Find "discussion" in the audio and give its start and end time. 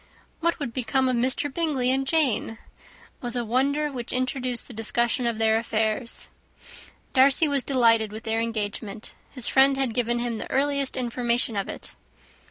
4.73-5.27